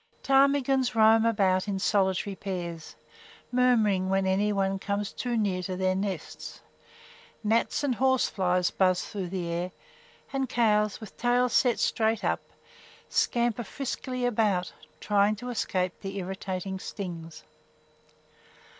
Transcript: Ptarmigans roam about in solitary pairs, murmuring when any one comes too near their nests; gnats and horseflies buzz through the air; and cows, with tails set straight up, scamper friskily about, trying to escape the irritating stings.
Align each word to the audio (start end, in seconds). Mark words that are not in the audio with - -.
Ptarmigans 0.23 0.95
roam 0.95 1.27
about 1.27 1.67
in 1.67 1.77
solitary 1.77 2.35
pairs, 2.35 2.95
murmuring 3.51 4.09
when 4.09 4.25
any 4.25 4.51
one 4.51 4.79
comes 4.79 5.13
too 5.13 5.37
near 5.37 5.61
their 5.61 5.93
nests; 5.93 6.61
gnats 7.43 7.83
and 7.83 7.93
horseflies 7.93 8.71
buzz 8.71 9.05
through 9.05 9.27
the 9.27 9.47
air; 9.47 9.71
and 10.33 10.49
cows, 10.49 10.99
with 10.99 11.15
tails 11.17 11.53
set 11.53 11.77
straight 11.77 12.23
up, 12.23 12.41
scamper 13.09 13.63
friskily 13.63 14.25
about, 14.25 14.73
trying 14.99 15.35
to 15.35 15.49
escape 15.51 15.93
the 16.01 16.17
irritating 16.17 16.79
stings. 16.79 17.43